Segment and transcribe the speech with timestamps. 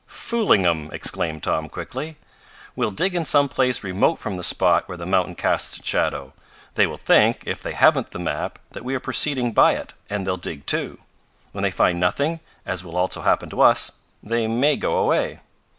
[0.07, 2.17] "Fooling 'em!" exclaimed Tom quickly.
[2.75, 6.33] "We'll dig in some place remote from the spot where the mountain casts its shadow.
[6.73, 10.25] They will think, if they haven't the map, that we are proceeding by it, and
[10.25, 10.97] they'll dig, too.
[11.51, 13.91] When they find nothing, as will also happen to us,
[14.23, 15.41] they may go away.